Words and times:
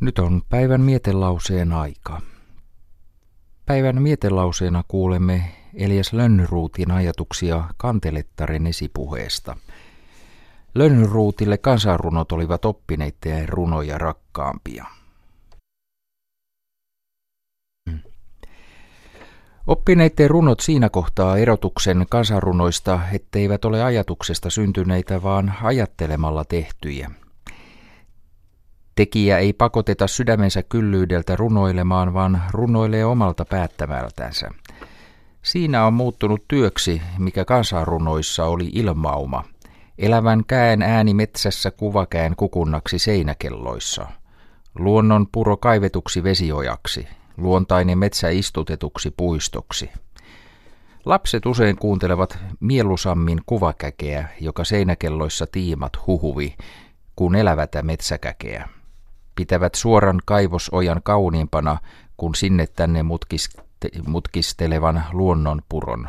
Nyt 0.00 0.18
on 0.18 0.42
päivän 0.48 0.80
mietelauseen 0.80 1.72
aika. 1.72 2.20
Päivän 3.66 4.02
mietelauseena 4.02 4.84
kuulemme 4.88 5.44
Elias 5.74 6.12
Lönnruutin 6.12 6.90
ajatuksia 6.90 7.64
Kantelettaren 7.76 8.66
esipuheesta. 8.66 9.56
Lönnruutille 10.74 11.58
kansanrunot 11.58 12.32
olivat 12.32 12.64
oppineiden 12.64 13.48
runoja 13.48 13.98
rakkaampia. 13.98 14.84
Oppineiden 19.66 20.30
runot 20.30 20.60
siinä 20.60 20.88
kohtaa 20.88 21.36
erotuksen 21.36 22.06
kansanrunoista, 22.10 23.00
etteivät 23.12 23.64
ole 23.64 23.82
ajatuksesta 23.82 24.50
syntyneitä, 24.50 25.22
vaan 25.22 25.54
ajattelemalla 25.62 26.44
tehtyjä– 26.44 27.10
Tekijä 29.00 29.38
ei 29.38 29.52
pakoteta 29.52 30.06
sydämensä 30.06 30.62
kyllyydeltä 30.62 31.36
runoilemaan, 31.36 32.14
vaan 32.14 32.42
runoilee 32.50 33.04
omalta 33.04 33.44
päättämältänsä. 33.44 34.48
Siinä 35.42 35.86
on 35.86 35.92
muuttunut 35.92 36.44
työksi, 36.48 37.02
mikä 37.18 37.44
kansanrunoissa 37.44 38.44
oli 38.44 38.70
ilmauma. 38.72 39.44
Elävän 39.98 40.44
käen 40.46 40.82
ääni 40.82 41.14
metsässä 41.14 41.70
kuvakään 41.70 42.36
kukunnaksi 42.36 42.98
seinäkelloissa. 42.98 44.06
Luonnon 44.78 45.26
puro 45.32 45.56
kaivetuksi 45.56 46.22
vesiojaksi, 46.22 47.08
luontainen 47.36 47.98
metsä 47.98 48.28
istutetuksi 48.28 49.10
puistoksi. 49.16 49.90
Lapset 51.04 51.46
usein 51.46 51.76
kuuntelevat 51.76 52.38
mielusammin 52.60 53.40
kuvakäkeä, 53.46 54.28
joka 54.40 54.64
seinäkelloissa 54.64 55.46
tiimat 55.52 56.06
huhuvi, 56.06 56.56
kuin 57.16 57.34
elävätä 57.34 57.82
metsäkäkeä 57.82 58.68
pitävät 59.40 59.74
suoran 59.74 60.20
kaivosojan 60.24 61.00
kauniimpana 61.04 61.78
kuin 62.16 62.34
sinne 62.34 62.66
tänne 62.66 63.02
mutkiste- 63.02 64.02
mutkistelevan 64.06 65.04
luonnonpuron. 65.12 66.08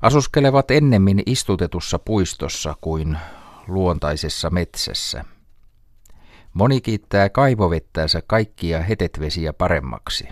Asuskelevat 0.00 0.70
ennemmin 0.70 1.22
istutetussa 1.26 1.98
puistossa 1.98 2.74
kuin 2.80 3.18
luontaisessa 3.68 4.50
metsässä. 4.50 5.24
Moni 6.54 6.80
kiittää 6.80 7.28
kaivovettäänsä 7.28 8.22
kaikkia 8.26 8.82
hetetvesiä 8.82 9.52
paremmaksi. 9.52 10.28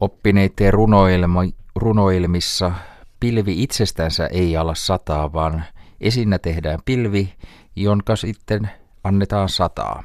Oppineiden 0.00 0.72
runoilma, 0.72 1.40
runoilmissa 1.76 2.72
pilvi 3.20 3.62
itsestänsä 3.62 4.26
ei 4.26 4.56
ala 4.56 4.74
sataa, 4.74 5.32
vaan 5.32 5.64
esinnä 6.00 6.38
tehdään 6.38 6.78
pilvi, 6.84 7.34
jonka 7.76 8.16
sitten 8.16 8.70
annetaan 9.04 9.48
sataa. 9.48 10.04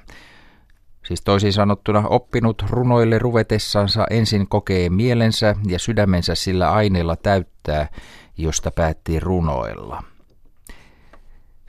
Siis 1.06 1.22
toisin 1.22 1.54
sanottuna 1.54 2.08
oppinut 2.08 2.66
runoille 2.70 3.20
ruvetessansa 3.20 4.06
ensin 4.10 4.48
kokee 4.48 4.90
mielensä 4.90 5.56
ja 5.68 5.80
sydämensä 5.80 6.36
sillä 6.36 6.72
aineella 6.72 7.16
täyttää, 7.16 7.90
josta 8.38 8.72
päätti 8.72 9.20
runoilla. 9.20 10.04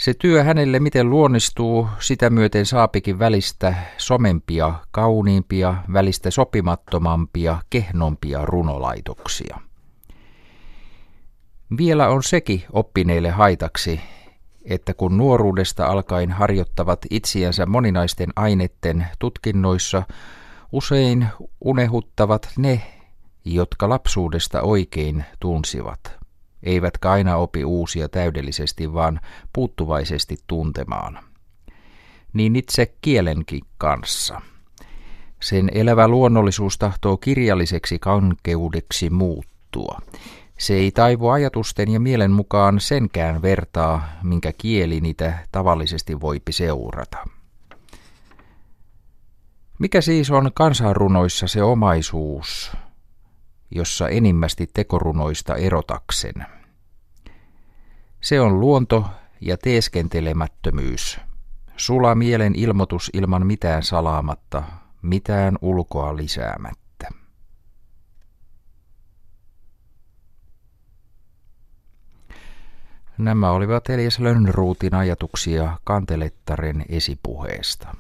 Se 0.01 0.15
työ 0.15 0.43
hänelle 0.43 0.81
miten 0.81 1.11
luonnistuu, 1.11 1.89
sitä 1.99 2.31
myöten 2.31 2.67
saapikin 2.67 3.19
välistä 3.19 3.75
somempia, 3.99 4.75
kauniimpia, 4.91 5.75
välistä 5.93 6.31
sopimattomampia, 6.31 7.59
kehnompia 7.71 8.45
runolaitoksia. 8.45 9.61
Vielä 11.77 12.09
on 12.09 12.23
sekin 12.23 12.63
oppineille 12.73 13.31
haitaksi, 13.31 14.01
että 14.65 14.95
kun 14.95 15.17
nuoruudesta 15.17 15.87
alkaen 15.87 16.31
harjoittavat 16.31 17.01
itsiänsä 17.11 17.67
moninaisten 17.67 18.29
aineiden 18.37 19.07
tutkinnoissa, 19.19 20.03
usein 20.73 21.27
unehuttavat 21.61 22.49
ne, 22.59 22.83
jotka 23.45 23.89
lapsuudesta 23.89 24.63
oikein 24.63 25.25
tunsivat, 25.41 26.01
eivätkä 26.63 27.11
aina 27.11 27.37
opi 27.37 27.65
uusia 27.65 28.09
täydellisesti, 28.09 28.93
vaan 28.93 29.21
puuttuvaisesti 29.53 30.37
tuntemaan. 30.47 31.19
Niin 32.33 32.57
itse 32.57 32.95
kielenkin 33.01 33.61
kanssa. 33.79 34.41
Sen 35.43 35.71
elävä 35.75 36.09
luonnollisuus 36.09 36.79
tahtoo 36.79 37.17
kirjalliseksi 37.17 37.99
kankeudeksi 37.99 39.11
muuttua. 39.11 39.99
Se 40.61 40.75
ei 40.75 40.91
taivu 40.91 41.29
ajatusten 41.29 41.91
ja 41.91 42.01
mielen 42.01 42.31
mukaan 42.31 42.81
senkään 42.81 43.43
vertaa, 43.43 44.09
minkä 44.23 44.53
kieli 44.59 45.01
niitä 45.01 45.39
tavallisesti 45.53 46.21
voipi 46.21 46.53
seurata. 46.53 47.19
Mikä 49.79 50.01
siis 50.01 50.31
on 50.31 50.51
kansanrunoissa 50.55 51.47
se 51.47 51.63
omaisuus, 51.63 52.73
jossa 53.71 54.09
enimmästi 54.09 54.71
tekorunoista 54.75 55.57
erotaksen? 55.57 56.47
Se 58.21 58.41
on 58.41 58.61
luonto 58.61 59.05
ja 59.41 59.57
teeskentelemättömyys, 59.57 61.21
sula 61.77 62.15
mielen 62.15 62.55
ilmoitus 62.55 63.11
ilman 63.15 63.47
mitään 63.47 63.83
salaamatta, 63.83 64.63
mitään 65.03 65.59
ulkoa 65.63 66.17
lisäämättä. 66.17 66.90
Nämä 73.21 73.51
olivat 73.51 73.91
Elias 73.91 74.19
Lönnruutin 74.19 74.95
ajatuksia 74.95 75.79
Kantelettaren 75.85 76.85
esipuheesta. 76.89 77.95